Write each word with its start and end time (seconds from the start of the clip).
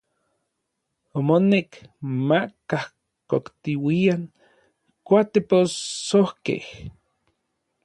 Omonek 1.17 1.71
ma 2.27 2.39
kajkoktiuian 2.69 4.21
kuatepossojkej. 5.05 6.63